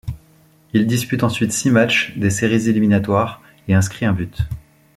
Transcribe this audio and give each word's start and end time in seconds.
Il 0.73 0.87
dispute 0.87 1.21
ensuite 1.21 1.51
six 1.51 1.69
matchs 1.69 2.17
des 2.17 2.31
séries 2.31 2.67
éliminatoires 2.69 3.39
et 3.67 3.75
inscrit 3.75 4.07
un 4.07 4.13
but. 4.13 4.39